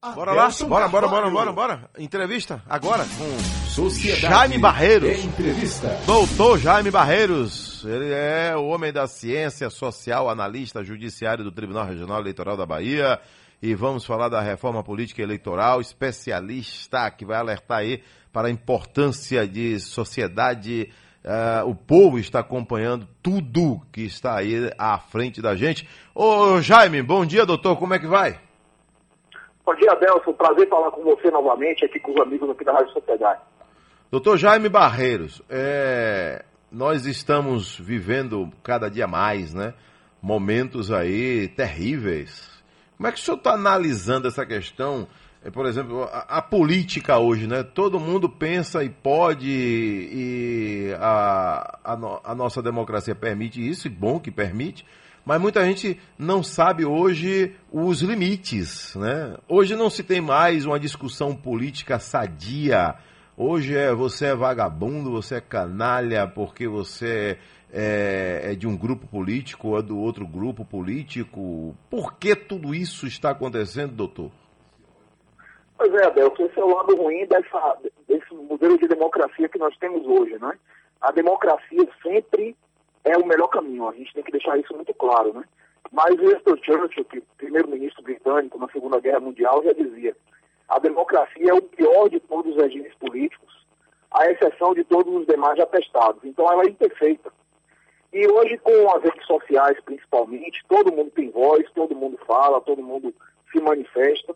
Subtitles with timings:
[0.00, 1.90] Bora lá, bora, bora, bora, bora, bora.
[1.98, 5.24] Entrevista agora com Sociedade Jaime Barreiros.
[5.24, 5.88] Entrevista.
[6.06, 7.84] Doutor Jaime Barreiros.
[7.84, 13.18] Ele é o homem da ciência social, analista judiciário do Tribunal Regional Eleitoral da Bahia.
[13.60, 18.00] E vamos falar da reforma política eleitoral, especialista que vai alertar aí
[18.32, 20.92] para a importância de sociedade.
[21.24, 25.88] Uh, o povo está acompanhando tudo que está aí à frente da gente.
[26.14, 27.76] Ô Jaime, bom dia, doutor.
[27.76, 28.38] Como é que vai?
[29.68, 30.32] Bom dia, Adelson.
[30.32, 33.42] Prazer falar com você novamente aqui com os amigos aqui da Rádio Sociedade.
[34.10, 36.42] Doutor Jaime Barreiros, é...
[36.72, 39.74] nós estamos vivendo cada dia mais, né?
[40.22, 42.50] Momentos aí terríveis.
[42.96, 45.06] Como é que o senhor está analisando essa questão?
[45.44, 47.62] É, por exemplo, a, a, política hoje, né?
[47.62, 53.90] Todo mundo pensa e pode, e a, a, no, a nossa democracia permite isso, e
[53.90, 54.86] bom que permite,
[55.28, 58.96] mas muita gente não sabe hoje os limites.
[58.96, 59.36] Né?
[59.46, 62.94] Hoje não se tem mais uma discussão política sadia.
[63.36, 67.36] Hoje é você é vagabundo, você é canalha porque você
[67.70, 71.76] é, é de um grupo político ou é do outro grupo político.
[71.90, 74.30] Por que tudo isso está acontecendo, doutor?
[75.76, 77.76] Pois é, Abel, esse é o lado ruim dessa,
[78.08, 80.38] desse modelo de democracia que nós temos hoje.
[80.38, 80.54] Né?
[81.02, 82.56] A democracia sempre
[83.04, 83.88] é o melhor caminho.
[83.88, 85.44] A gente tem que deixar isso muito claro, né?
[85.92, 90.16] Mas Winston Churchill, que primeiro-ministro britânico na Segunda Guerra Mundial, já dizia:
[90.68, 93.66] a democracia é o pior de todos os regimes políticos,
[94.10, 96.22] à exceção de todos os demais atestados.
[96.24, 97.32] Então ela é imperfeita.
[98.12, 102.82] E hoje, com as redes sociais principalmente, todo mundo tem voz, todo mundo fala, todo
[102.82, 103.14] mundo
[103.52, 104.34] se manifesta.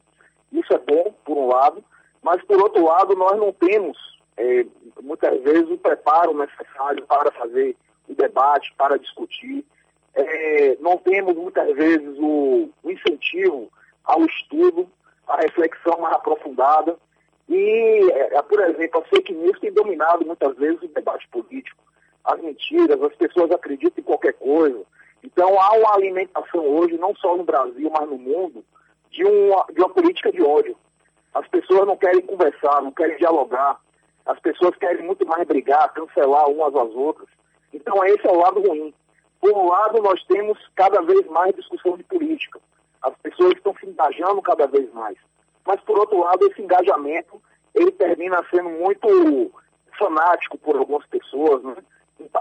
[0.52, 1.82] Isso é bom, por um lado,
[2.22, 3.98] mas por outro lado, nós não temos,
[4.36, 4.66] é,
[5.02, 7.76] muitas vezes, o preparo necessário para fazer
[8.14, 9.64] debate, para discutir.
[10.14, 13.70] É, não temos muitas vezes o, o, incentivo
[14.04, 14.88] ao estudo,
[15.26, 16.96] à reflexão mais aprofundada.
[17.48, 21.82] E, é, por exemplo, a fake news tem dominado muitas vezes o debate político.
[22.24, 24.82] As mentiras, as pessoas acreditam em qualquer coisa.
[25.22, 28.64] Então há uma alimentação hoje, não só no Brasil, mas no mundo,
[29.10, 30.76] de uma, de uma política de ódio.
[31.34, 33.78] As pessoas não querem conversar, não querem dialogar.
[34.26, 37.28] As pessoas querem muito mais brigar, cancelar umas às outras.
[37.72, 38.92] Então, esse é o lado ruim.
[39.40, 42.60] Por um lado, nós temos cada vez mais discussão de política.
[43.02, 45.16] As pessoas estão se engajando cada vez mais.
[45.66, 47.40] Mas, por outro lado, esse engajamento,
[47.74, 49.50] ele termina sendo muito
[49.98, 51.76] fanático por algumas pessoas, né?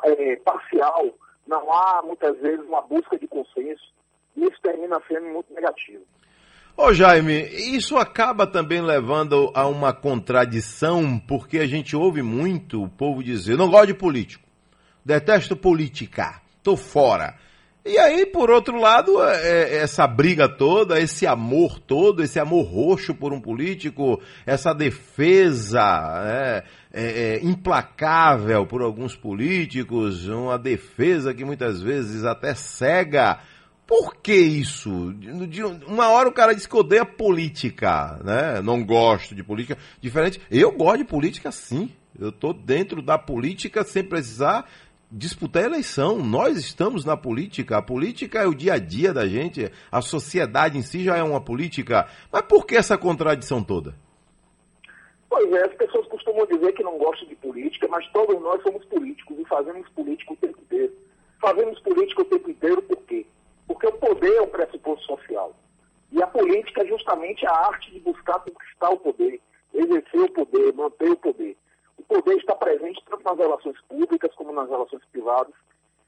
[0.04, 1.08] é, parcial.
[1.48, 3.92] Não há, muitas vezes, uma busca de consenso.
[4.36, 6.04] E isso termina sendo muito negativo.
[6.78, 7.44] Ô Jaime,
[7.76, 13.58] isso acaba também levando a uma contradição, porque a gente ouve muito o povo dizer,
[13.58, 14.51] não gosto de político
[15.06, 17.36] detesto política, tô fora.
[17.84, 22.64] E aí, por outro lado, é, é, essa briga toda, esse amor todo, esse amor
[22.64, 25.82] roxo por um político, essa defesa
[26.24, 26.64] é,
[26.94, 33.40] é, é, implacável por alguns políticos, uma defesa que muitas vezes até cega.
[33.88, 35.12] Por que isso?
[35.50, 38.62] De uma hora o cara diz que odeia política, né?
[38.62, 39.76] Não gosto de política.
[40.00, 41.90] Diferente, eu gosto de política sim.
[42.18, 44.70] Eu estou dentro da política sem precisar
[45.12, 46.18] disputar a eleição.
[46.20, 47.78] Nós estamos na política.
[47.78, 49.70] A política é o dia a dia da gente.
[49.92, 52.08] A sociedade em si já é uma política.
[52.32, 53.94] Mas por que essa contradição toda?
[55.30, 58.84] Pois é, as pessoas costumam dizer que não gostam de política, mas todos nós somos
[58.86, 60.94] políticos e fazemos política o tempo inteiro.
[61.40, 63.26] Fazemos política o tempo inteiro por quê?
[63.68, 65.56] Porque o poder é um pressuposto social.
[66.12, 69.40] E a política é justamente a arte de buscar conquistar o poder,
[69.74, 71.56] exercer o poder, manter o poder
[72.12, 74.11] poder está presente tanto nas relações públicas
[74.62, 75.54] nas relações privadas.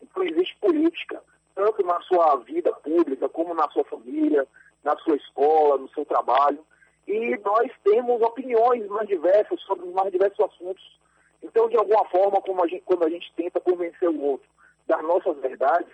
[0.01, 1.21] Então, existe política,
[1.55, 4.47] tanto na sua vida pública, como na sua família,
[4.83, 6.59] na sua escola, no seu trabalho.
[7.07, 10.99] E nós temos opiniões mais diversas sobre mais diversos assuntos.
[11.41, 14.47] Então, de alguma forma, como a gente, quando a gente tenta convencer o outro
[14.87, 15.91] das nossas verdades,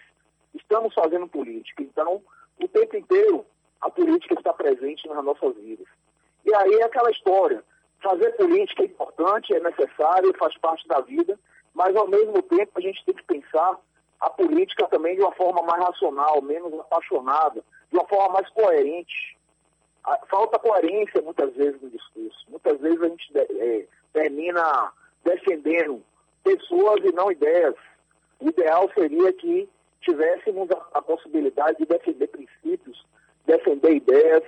[0.53, 1.81] estamos fazendo política.
[1.83, 2.21] Então,
[2.59, 3.45] o tempo inteiro,
[3.81, 5.87] a política está presente nas nossas vidas.
[6.45, 7.63] E aí é aquela história.
[8.01, 11.37] Fazer política é importante, é necessário, faz parte da vida,
[11.73, 13.77] mas ao mesmo tempo a gente tem que pensar
[14.19, 19.37] a política também de uma forma mais racional, menos apaixonada, de uma forma mais coerente.
[20.29, 22.45] Falta coerência muitas vezes no discurso.
[22.49, 24.91] Muitas vezes a gente é, termina
[25.23, 26.03] defendendo
[26.43, 27.75] pessoas e não ideias.
[28.39, 29.69] O ideal seria que
[30.01, 33.05] tivéssemos a, a possibilidade de defender princípios,
[33.45, 34.43] defender ideias,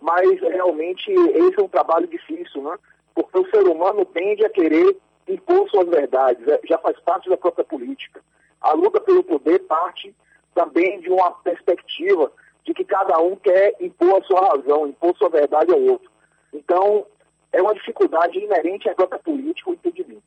[0.00, 2.76] mas realmente esse é um trabalho difícil, né?
[3.14, 4.96] porque o ser humano tende a querer
[5.28, 8.20] impor suas verdades, é, já faz parte da própria política.
[8.60, 10.14] A luta pelo poder parte
[10.54, 12.30] também de uma perspectiva
[12.64, 16.10] de que cada um quer impor a sua razão, impor sua verdade ao outro.
[16.52, 17.06] Então,
[17.52, 20.22] é uma dificuldade inerente à própria política, o entendimento.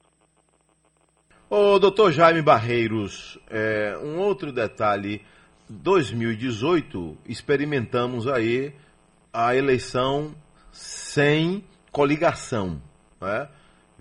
[1.50, 5.22] Ô, doutor Jaime Barreiros, é, um outro detalhe.
[5.68, 8.74] 2018, experimentamos aí
[9.34, 10.36] a eleição
[10.72, 12.82] sem coligação.
[13.20, 13.50] Né?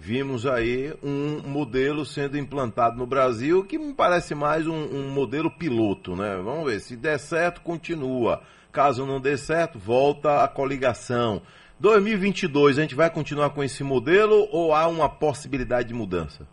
[0.07, 5.51] Vimos aí um modelo sendo implantado no Brasil que me parece mais um, um modelo
[5.51, 6.15] piloto.
[6.15, 6.37] Né?
[6.45, 8.43] Vamos ver, se der certo, continua.
[8.71, 11.41] Caso não dê certo, volta a coligação.
[11.81, 16.47] 2022, a gente vai continuar com esse modelo ou há uma possibilidade de mudança?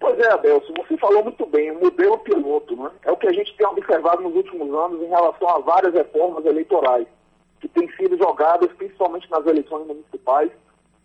[0.00, 2.90] Pois é, Adelson, você falou muito bem, o modelo piloto, né?
[3.04, 6.44] É o que a gente tem observado nos últimos anos em relação a várias reformas
[6.44, 7.06] eleitorais,
[7.60, 10.50] que têm sido jogadas, principalmente nas eleições municipais,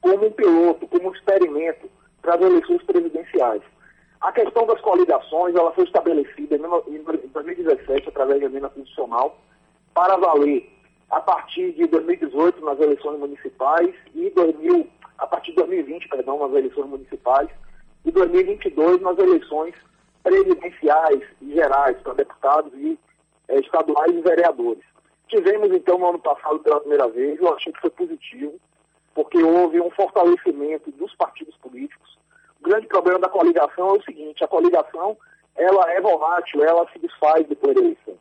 [0.03, 1.89] como um piloto, como um experimento
[2.21, 3.61] para as eleições presidenciais.
[4.19, 9.37] A questão das coligações, ela foi estabelecida em 2017, através da emenda constitucional,
[9.93, 10.69] para valer
[11.09, 16.51] a partir de 2018 nas eleições municipais e 2000, a partir de 2020, perdão, nas
[16.51, 17.49] eleições municipais
[18.03, 19.73] e 2022 nas eleições
[20.21, 22.99] presidenciais e gerais para deputados e
[23.47, 24.83] eh, estaduais e vereadores.
[25.29, 28.59] Tivemos então no ano passado pela primeira vez, eu achei que foi positivo,
[29.13, 32.17] porque houve um fortalecimento dos partidos políticos.
[32.59, 35.17] O grande problema da coligação é o seguinte, a coligação
[35.55, 38.15] ela é volátil, ela se desfaz depois da eleição.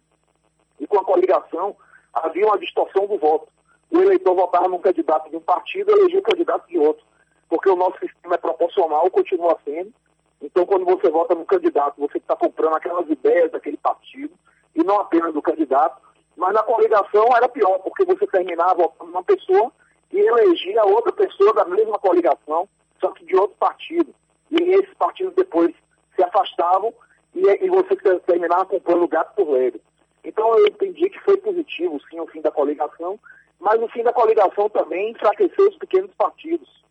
[0.78, 1.76] E com a coligação
[2.12, 3.48] havia uma distorção do voto.
[3.90, 7.04] O eleitor votava num candidato de um partido e elegia o candidato de outro
[7.52, 9.92] porque o nosso sistema é proporcional, continua sendo.
[10.40, 14.32] Então, quando você vota no candidato, você está comprando aquelas ideias daquele partido,
[14.74, 16.00] e não apenas do candidato.
[16.34, 19.70] Mas na coligação era pior, porque você terminava votando uma pessoa
[20.12, 22.68] e elegia outra pessoa da mesma coligação,
[23.00, 24.14] só que de outro partido.
[24.50, 25.74] E esses partidos depois
[26.14, 26.92] se afastavam
[27.34, 29.80] e, e você terminava comprando gato por lebre.
[30.22, 33.18] Então eu entendi que foi positivo, sim, o fim da coligação,
[33.58, 36.82] mas o fim da coligação também enfraqueceu os pequenos partidos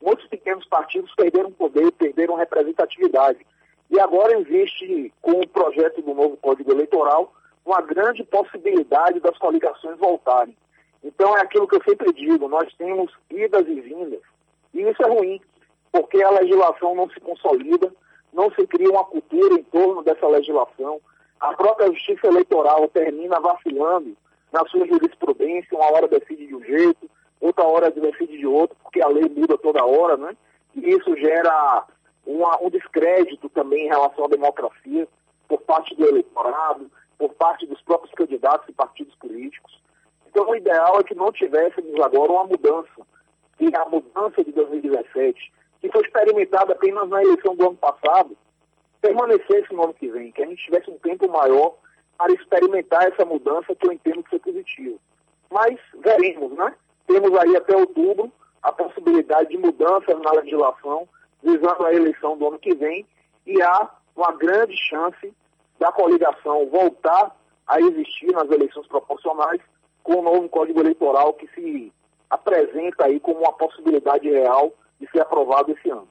[0.00, 3.46] muitos pequenos partidos perderam poder, perderam representatividade.
[3.90, 7.32] E agora existe, com o projeto do novo Código Eleitoral,
[7.64, 10.56] uma grande possibilidade das coligações voltarem.
[11.02, 14.20] Então é aquilo que eu sempre digo, nós temos idas e vindas.
[14.74, 15.40] E isso é ruim,
[15.90, 17.92] porque a legislação não se consolida,
[18.32, 21.00] não se cria uma cultura em torno dessa legislação.
[21.40, 24.16] A própria justiça eleitoral termina vacilando
[24.52, 27.10] na sua jurisprudência, uma hora decide de um jeito,
[27.40, 30.36] outra hora decide de outro, porque a lei muda toda hora, né?
[30.74, 31.86] E isso gera
[32.26, 35.08] uma, um descrédito também em relação à democracia
[35.48, 38.89] por parte do eleitorado, por parte dos próprios candidatos e partidos
[40.70, 43.02] ideal é que não tivéssemos agora uma mudança.
[43.58, 48.36] E a mudança de 2017, que foi experimentada apenas na eleição do ano passado,
[49.00, 51.74] permanecesse no ano que vem, que a gente tivesse um tempo maior
[52.16, 54.98] para experimentar essa mudança que eu entendo que foi positivo.
[55.50, 56.74] Mas veremos, né?
[57.06, 58.30] Temos aí até outubro
[58.62, 61.08] a possibilidade de mudança na legislação,
[61.42, 63.06] visando a eleição do ano que vem,
[63.46, 65.32] e há uma grande chance
[65.78, 67.34] da coligação voltar
[67.66, 69.60] a existir nas eleições proporcionais
[70.02, 71.92] com o novo Código Eleitoral que se
[72.28, 76.08] apresenta aí como uma possibilidade real de ser aprovado esse ano.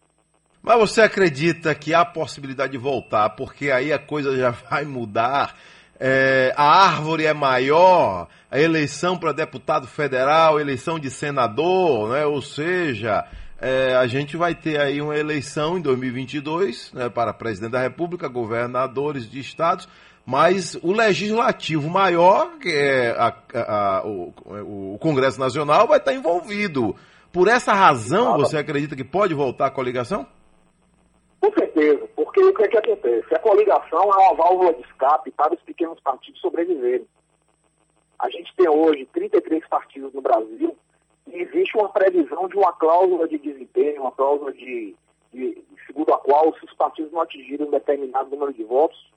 [0.61, 5.55] Mas você acredita que há possibilidade de voltar, porque aí a coisa já vai mudar
[5.99, 12.25] é, a árvore é maior, a eleição para deputado federal, eleição de senador, né?
[12.25, 13.25] ou seja,
[13.59, 18.29] é, a gente vai ter aí uma eleição em 2022 né, para presidente da República,
[18.29, 19.89] governadores de estados,
[20.29, 24.31] mas o legislativo maior, que é a, a, a, o,
[24.93, 26.95] o, Congresso Nacional, vai estar envolvido.
[27.33, 30.27] Por essa razão, você acredita que pode voltar a coligação?
[31.41, 33.33] Com certeza, porque o que, é que acontece?
[33.33, 37.07] A coligação é uma válvula de escape para os pequenos partidos sobreviverem.
[38.19, 40.77] A gente tem hoje 33 partidos no Brasil
[41.25, 44.95] e existe uma previsão de uma cláusula de desempenho, uma cláusula de,
[45.33, 45.57] de
[45.87, 49.09] segundo a qual, se os partidos não atingirem um determinado número de votos,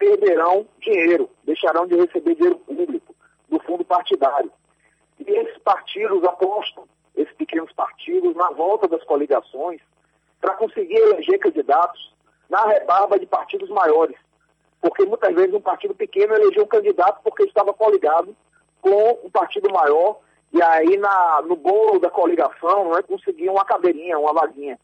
[0.00, 3.14] perderão dinheiro, deixarão de receber dinheiro público
[3.50, 4.50] do fundo partidário.
[5.18, 9.80] E esses partidos apostam, esses pequenos partidos, na volta das coligações,
[10.40, 12.14] para conseguir eleger candidatos
[12.48, 14.16] na rebarba de partidos maiores.
[14.80, 18.34] Porque muitas vezes um partido pequeno elegeu um candidato porque estava coligado
[18.80, 20.18] com um partido maior
[20.50, 24.78] e aí na, no bolo da coligação não é, conseguia uma cadeirinha, uma vaguinha.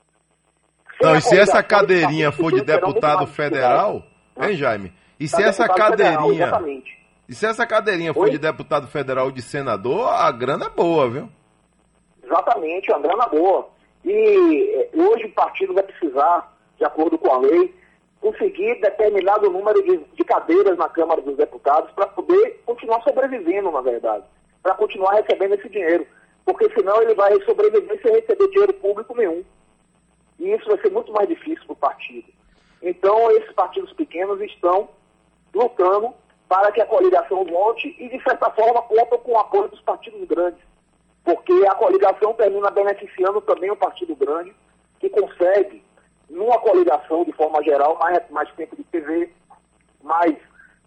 [1.01, 4.03] Não, e se essa cadeirinha for de deputado federal,
[4.37, 4.51] né?
[4.51, 4.93] hein, Jaime?
[5.19, 6.51] E se essa cadeirinha.
[6.51, 6.69] Federal,
[7.29, 8.31] e se essa cadeirinha for Oi?
[8.31, 11.29] de deputado federal ou de senador, a grana é boa, viu?
[12.23, 13.69] Exatamente, a grana é boa.
[14.05, 17.75] E eh, hoje o partido vai precisar, de acordo com a lei,
[18.21, 23.81] conseguir determinado número de, de cadeiras na Câmara dos Deputados para poder continuar sobrevivendo, na
[23.81, 24.25] verdade,
[24.63, 26.07] para continuar recebendo esse dinheiro.
[26.47, 29.45] porque senão ele vai sobreviver sem receber dinheiro público nenhum.
[30.39, 32.29] E isso vai ser muito mais difícil para o partido.
[32.81, 34.89] Então, esses partidos pequenos estão
[35.57, 36.15] lutando
[36.49, 40.27] para que a coligação volte e, de certa forma, contam com o apoio dos partidos
[40.29, 40.61] grandes.
[41.25, 44.55] Porque a coligação termina beneficiando também o partido grande,
[45.01, 45.83] que consegue,
[46.31, 49.33] numa coligação, de forma geral, mais, mais tempo de TV,
[50.03, 50.37] mais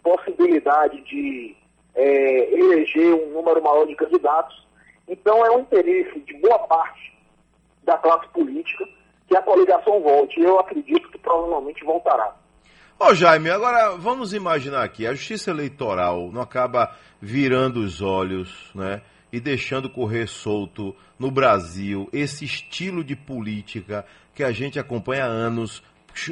[0.01, 1.57] possibilidade de
[1.93, 4.65] é, eleger um número maior de candidatos.
[5.07, 7.17] Então, é um interesse de boa parte
[7.83, 8.87] da classe política
[9.27, 10.39] que a coligação volte.
[10.39, 12.38] Eu acredito que provavelmente voltará.
[13.01, 19.01] Ô Jaime, agora vamos imaginar aqui, a justiça eleitoral não acaba virando os olhos, né?
[19.31, 25.27] E deixando correr solto no Brasil esse estilo de política que a gente acompanha há
[25.27, 25.81] anos,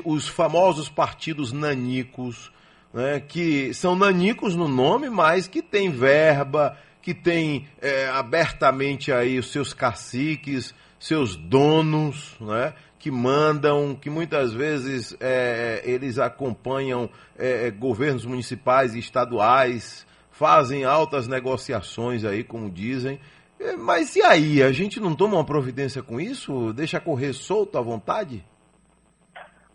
[0.04, 2.52] os famosos partidos nanicos,
[2.94, 9.40] né, que são nanicos no nome, mas que têm verba, que têm é, abertamente aí
[9.40, 17.70] os seus caciques, seus donos, né, que mandam, que muitas vezes é, eles acompanham é,
[17.72, 23.20] governos municipais e estaduais, fazem altas negociações aí, como dizem.
[23.60, 24.62] É, mas e aí?
[24.62, 26.74] A gente não toma uma providência com isso?
[26.74, 28.44] Deixa correr solto à vontade?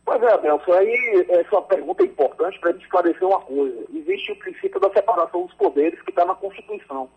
[0.05, 3.85] Pois é, Nelson, aí essa pergunta é importante para a gente esclarecer uma coisa.
[3.95, 7.09] Existe o princípio da separação dos poderes que está na Constituição.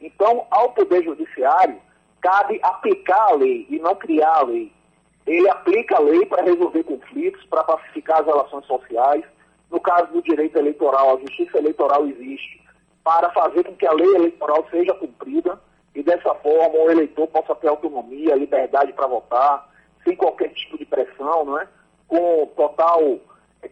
[0.00, 1.78] Então, ao Poder Judiciário,
[2.20, 4.72] cabe aplicar a lei e não criar a lei.
[5.26, 9.24] Ele aplica a lei para resolver conflitos, para pacificar as relações sociais.
[9.70, 12.60] No caso do direito eleitoral, a justiça eleitoral existe
[13.04, 15.60] para fazer com que a lei eleitoral seja cumprida
[15.94, 19.70] e dessa forma o eleitor possa ter autonomia, liberdade para votar,
[20.04, 21.68] sem qualquer tipo de pressão, não é?
[22.08, 23.18] com total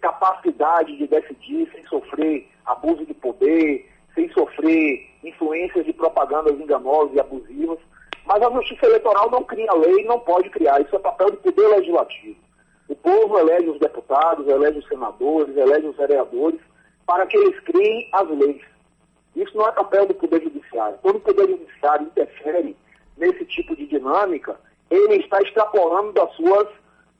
[0.00, 7.20] capacidade de decidir, sem sofrer abuso de poder, sem sofrer influências de propagandas enganosas e
[7.20, 7.78] abusivas.
[8.26, 10.80] Mas a justiça eleitoral não cria lei, não pode criar.
[10.80, 12.36] Isso é papel do poder legislativo.
[12.88, 16.60] O povo elege os deputados, elege os senadores, elege os vereadores,
[17.06, 18.62] para que eles criem as leis.
[19.34, 20.98] Isso não é papel do Poder Judiciário.
[21.02, 22.76] Quando o Poder Judiciário interfere
[23.16, 24.58] nesse tipo de dinâmica,
[24.90, 26.68] ele está extrapolando das suas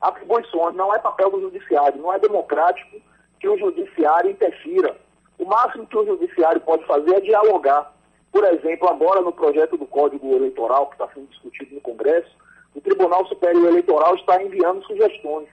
[0.01, 0.75] atribuições.
[0.75, 2.01] Não é papel do Judiciário.
[2.01, 3.01] Não é democrático
[3.39, 4.97] que o Judiciário interfira.
[5.39, 7.93] O máximo que o Judiciário pode fazer é dialogar.
[8.33, 12.31] Por exemplo, agora no projeto do Código Eleitoral, que está sendo discutido no Congresso,
[12.75, 15.49] o Tribunal Superior Eleitoral está enviando sugestões.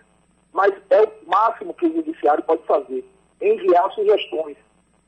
[0.53, 3.03] Mas é o máximo que o Judiciário pode fazer,
[3.41, 4.57] enviar sugestões.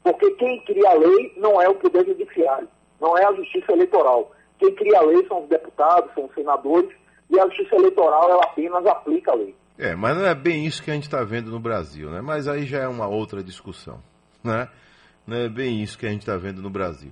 [0.04, 2.68] Porque quem cria a lei não é o Poder Judiciário,
[3.00, 4.32] não é a Justiça Eleitoral.
[4.58, 6.90] Quem cria a lei são os deputados, são os senadores,
[7.30, 9.56] e a Justiça Eleitoral ela apenas aplica a lei.
[9.78, 12.20] É, mas não é bem isso que a gente está vendo no Brasil, né?
[12.22, 14.02] Mas aí já é uma outra discussão,
[14.44, 14.68] né?
[15.26, 17.12] Não é bem isso que a gente está vendo no Brasil.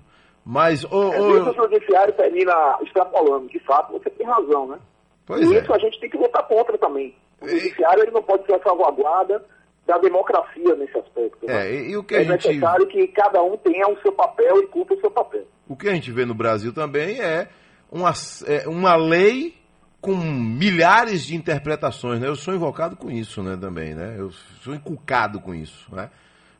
[0.49, 1.49] Mas o, é, o...
[1.49, 4.79] o judiciário termina extrapolando, de fato, você tem razão, né?
[5.25, 5.59] Pois e é.
[5.59, 7.13] isso a gente tem que votar contra também.
[7.41, 9.43] O judiciário ele não pode ser a salvaguarda
[9.85, 11.45] da democracia nesse aspecto.
[11.45, 11.67] Né?
[11.67, 12.47] É, e, e o que é gente...
[12.47, 15.43] necessário que cada um tenha o seu papel e cumpra o seu papel.
[15.67, 17.49] O que a gente vê no Brasil também é
[17.91, 18.13] uma,
[18.45, 19.53] é uma lei
[19.99, 22.27] com milhares de interpretações, né?
[22.29, 24.15] Eu sou invocado com isso, né, também, né?
[24.17, 26.09] Eu sou inculcado com isso, né?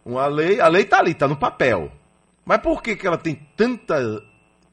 [0.05, 1.89] Uma lei, a lei está ali, está no papel.
[2.47, 4.23] Mas por que, que ela tem tanta,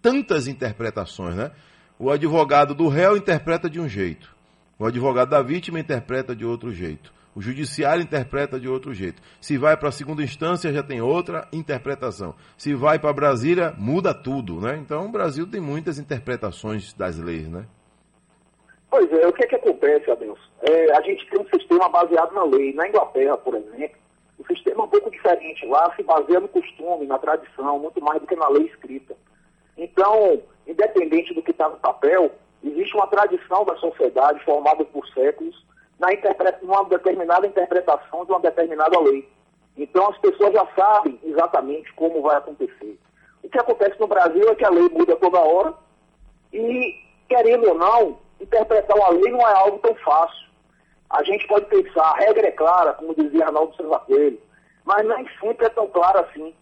[0.01, 1.51] tantas interpretações, né?
[1.99, 4.33] O advogado do réu interpreta de um jeito.
[4.79, 7.13] O advogado da vítima interpreta de outro jeito.
[7.35, 9.21] O judiciário interpreta de outro jeito.
[9.41, 12.37] Se vai para a segunda instância, já tem outra interpretação.
[12.57, 14.77] Se vai para Brasília, muda tudo, né?
[14.81, 17.67] Então, o Brasil tem muitas interpretações das leis, né?
[18.89, 20.39] Pois é, o que é que acontece, Adelson?
[20.63, 22.73] É, a gente tem um sistema baseado na lei.
[22.73, 23.97] Na Inglaterra, por exemplo,
[24.45, 25.67] o sistema é um pouco diferente.
[25.67, 29.17] Lá se baseia no costume, na tradição, muito mais do que na lei escrita.
[29.77, 32.31] Então, independente do que está no papel,
[32.63, 35.65] existe uma tradição da sociedade formada por séculos
[35.99, 36.09] na
[36.63, 39.29] numa determinada interpretação de uma determinada lei.
[39.77, 42.99] Então, as pessoas já sabem exatamente como vai acontecer.
[43.43, 45.75] O que acontece no Brasil é que a lei muda toda hora
[46.53, 46.95] e,
[47.29, 50.45] querendo ou não, interpretar uma lei não é algo tão fácil.
[51.11, 54.41] A gente pode pensar, a regra é clara, como dizia Arnaldo César Coelho,
[54.85, 56.55] mas nem sempre é tão clara assim,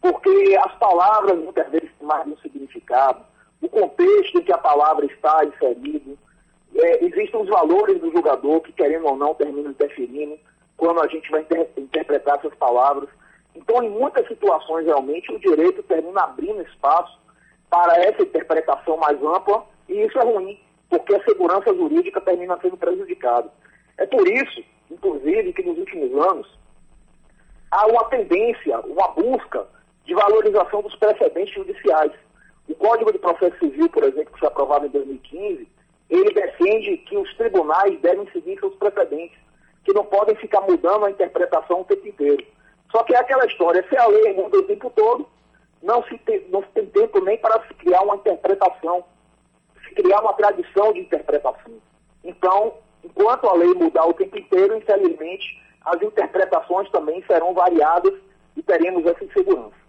[0.00, 3.20] porque as palavras muitas vezes têm mais um significado,
[3.60, 6.18] o contexto em que a palavra está inserido,
[6.74, 10.38] é, existem os valores do jogador que, querendo ou não, terminam interferindo
[10.76, 13.08] quando a gente vai inter interpretar essas palavras.
[13.54, 17.18] Então, em muitas situações, realmente, o direito termina abrindo espaço
[17.68, 22.76] para essa interpretação mais ampla, e isso é ruim, porque a segurança jurídica termina sendo
[22.76, 23.50] prejudicada.
[24.00, 26.58] É por isso, inclusive, que nos últimos anos
[27.70, 29.66] há uma tendência, uma busca
[30.06, 32.10] de valorização dos precedentes judiciais.
[32.66, 35.68] O Código de Processo Civil, por exemplo, que foi aprovado em 2015,
[36.08, 39.38] ele defende que os tribunais devem seguir seus precedentes,
[39.84, 42.44] que não podem ficar mudando a interpretação o tempo inteiro.
[42.90, 45.28] Só que é aquela história, se a lei muda o tempo todo,
[45.82, 49.04] não se, tem, não se tem tempo nem para se criar uma interpretação,
[49.86, 51.74] se criar uma tradição de interpretação.
[52.24, 58.12] Então, enquanto a lei mudar o tempo inteiro, infelizmente, as interpretações também serão variadas
[58.56, 59.80] e teremos essa insegurança.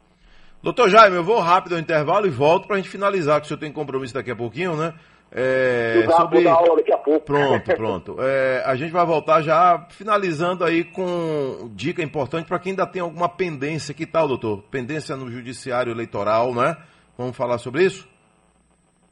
[0.63, 3.47] Doutor Jaime, eu vou rápido ao intervalo e volto para a gente finalizar, que o
[3.47, 4.93] senhor tem compromisso daqui a pouquinho, né?
[5.33, 6.45] É, sobre...
[6.45, 7.21] aula daqui a pouco.
[7.21, 8.15] Pronto, pronto.
[8.19, 13.01] É, a gente vai voltar já finalizando aí com dica importante para quem ainda tem
[13.01, 13.93] alguma pendência.
[13.93, 14.61] Que tal, doutor?
[14.69, 16.75] Pendência no judiciário eleitoral, né?
[17.17, 18.07] Vamos falar sobre isso?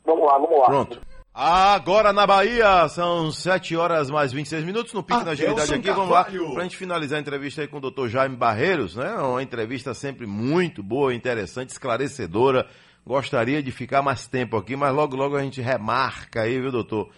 [0.06, 0.66] Vamos lá, vamos lá.
[0.66, 1.02] Pronto.
[1.34, 5.92] Agora na Bahia, são 7 horas mais 26 minutos no Pique da Agilidade aqui.
[5.92, 9.14] Vamos lá, para a gente finalizar a entrevista aí com o doutor Jaime Barreiros, né?
[9.14, 12.68] Uma entrevista sempre muito boa, interessante, esclarecedora.
[13.06, 17.10] Gostaria de ficar mais tempo aqui, mas logo, logo a gente remarca aí, viu, doutor?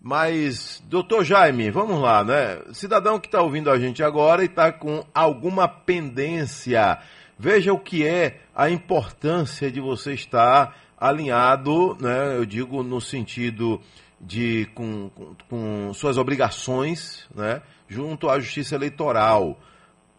[0.00, 2.60] Mas, doutor Jaime, vamos lá, né?
[2.72, 6.98] Cidadão que está ouvindo a gente agora e está com alguma pendência,
[7.38, 13.80] veja o que é a importância de você estar alinhado, né, eu digo no sentido
[14.20, 19.58] de com, com, com suas obrigações, né, junto à justiça eleitoral.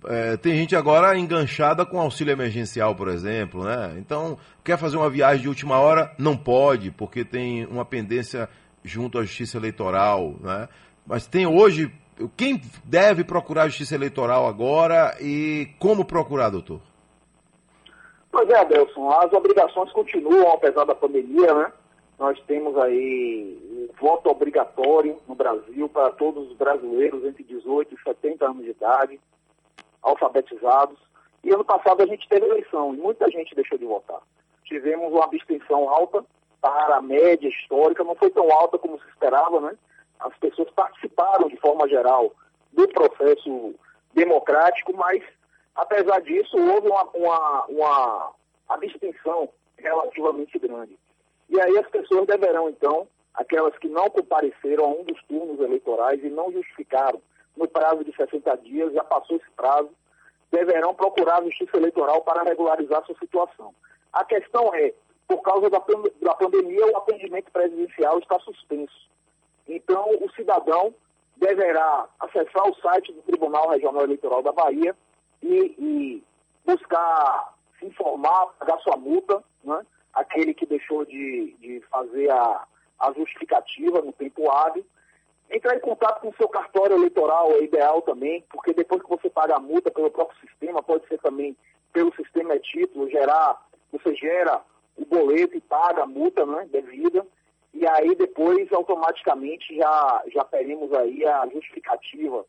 [0.05, 3.95] É, tem gente agora enganchada com auxílio emergencial, por exemplo, né?
[3.97, 6.13] Então, quer fazer uma viagem de última hora?
[6.17, 8.47] Não pode, porque tem uma pendência
[8.81, 10.69] junto à justiça eleitoral, né?
[11.05, 11.91] Mas tem hoje,
[12.37, 16.79] quem deve procurar a justiça eleitoral agora e como procurar, doutor?
[18.31, 21.71] Pois é, Adelson, as obrigações continuam, apesar da pandemia, né?
[22.17, 28.45] Nós temos aí voto obrigatório no Brasil para todos os brasileiros entre 18 e 70
[28.45, 29.19] anos de idade,
[30.01, 30.97] alfabetizados.
[31.43, 34.21] E ano passado a gente teve eleição e muita gente deixou de votar.
[34.65, 36.23] Tivemos uma abstenção alta
[36.61, 39.71] para a média histórica, não foi tão alta como se esperava, né?
[40.19, 42.31] As pessoas participaram de forma geral
[42.73, 43.73] do processo
[44.13, 45.23] democrático, mas
[45.79, 48.31] Apesar disso, houve uma, uma, uma
[48.67, 50.99] abstenção relativamente grande.
[51.49, 56.21] E aí as pessoas deverão, então, aquelas que não compareceram a um dos turnos eleitorais
[56.21, 57.21] e não justificaram
[57.55, 59.89] no prazo de 60 dias, já passou esse prazo,
[60.51, 63.73] deverão procurar a Justiça Eleitoral para regularizar sua situação.
[64.11, 64.93] A questão é,
[65.29, 65.81] por causa da,
[66.21, 69.09] da pandemia, o atendimento presidencial está suspenso.
[69.65, 70.93] Então, o cidadão
[71.37, 74.93] deverá acessar o site do Tribunal Regional Eleitoral da Bahia
[75.41, 76.23] e, e
[76.65, 79.85] buscar se informar, pagar sua multa, né?
[80.13, 82.65] aquele que deixou de, de fazer a,
[82.99, 84.85] a justificativa no tempo hábil.
[85.49, 89.29] Entrar em contato com o seu cartório eleitoral é ideal também, porque depois que você
[89.29, 91.57] paga a multa pelo próprio sistema, pode ser também
[91.91, 93.59] pelo sistema é título, gerar,
[93.91, 94.61] você gera
[94.95, 97.25] o boleto e paga a multa né, devida,
[97.73, 102.45] e aí depois automaticamente já, já teremos aí a justificativa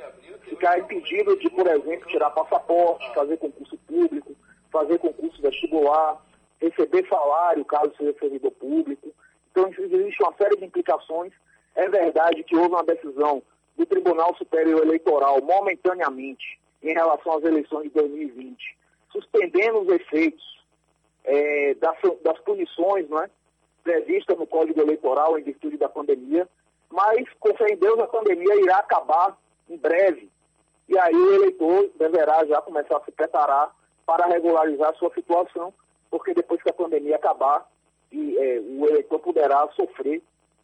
[0.44, 4.36] ficar impedido de, por exemplo, tirar passaporte, fazer concurso público,
[4.72, 6.22] fazer concurso vestibular,
[6.60, 9.14] receber salário, caso seja servidor público,
[9.70, 11.34] então, existe uma série de implicações.
[11.76, 13.42] É verdade que houve uma decisão
[13.78, 18.78] do Tribunal Superior Eleitoral momentaneamente em relação às eleições de 2020,
[19.12, 20.44] suspendendo os efeitos
[21.24, 23.30] é, das, das, punições né,
[23.84, 26.48] previstas no Código Eleitoral em virtude da pandemia,
[26.90, 29.38] mas, com fé em Deus, a pandemia irá acabar
[29.70, 30.30] em breve.
[30.90, 33.74] E aí o eleitor deverá já começar a se preparar
[34.06, 35.74] para regularizar a sua situação,
[36.10, 37.66] porque depois que a pandemia acabar,
[38.12, 40.22] e é, o eleitor poderá sofrer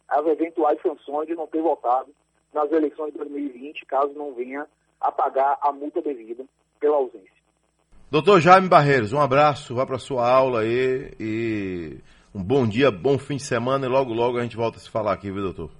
[0.08, 2.08] as eventuais sanções de não ter votado
[2.52, 4.66] nas eleições de 2020, caso não venha
[5.00, 6.44] a pagar a multa devida
[6.80, 7.38] pela ausência.
[8.10, 11.98] Doutor Jaime Barreiros, um abraço, vá para sua aula aí e
[12.34, 14.90] um bom dia, bom fim de semana e logo logo a gente volta a se
[14.90, 15.70] falar aqui, viu, doutor?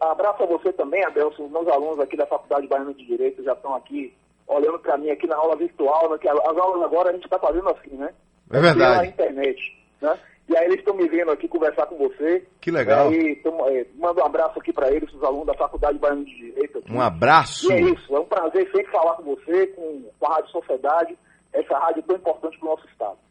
[0.00, 1.48] Abraço a você também, Adelson.
[1.48, 4.14] Meus alunos aqui da Faculdade Baiana de Direito já estão aqui
[4.46, 7.38] olhando para mim aqui na aula virtual, né, que as aulas agora a gente está
[7.38, 8.12] fazendo assim, né?
[8.50, 8.94] É verdade.
[8.94, 10.18] Pela internet, né?
[10.48, 12.46] E aí eles estão me vendo aqui conversar com você.
[12.60, 13.12] Que legal.
[13.12, 16.34] E tamo, é, manda um abraço aqui para eles, os alunos da Faculdade Baiana de
[16.34, 16.78] Direito.
[16.78, 16.92] Aqui.
[16.92, 17.72] Um abraço.
[17.72, 21.16] E é isso, é um prazer sempre falar com você, com, com a Rádio Sociedade,
[21.52, 23.18] essa rádio tão importante para o nosso Estado.